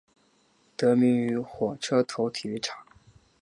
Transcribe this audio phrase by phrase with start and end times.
[0.75, 2.83] 得名于火车头体育场。